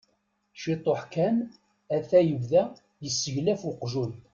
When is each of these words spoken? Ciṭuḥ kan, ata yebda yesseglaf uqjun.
Ciṭuḥ 0.61 1.01
kan, 1.13 1.37
ata 1.95 2.19
yebda 2.27 2.63
yesseglaf 3.03 3.61
uqjun. 3.71 4.11